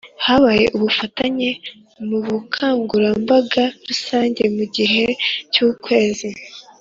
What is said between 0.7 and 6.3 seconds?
ubufatanye mu bukangurambaga rusange mu gihe cy Ukwezi